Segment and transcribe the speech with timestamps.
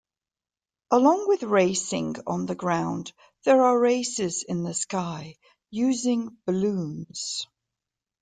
[0.89, 3.13] Along with racing on the ground,
[3.45, 5.35] there are races in the sky
[5.69, 7.45] using balloons.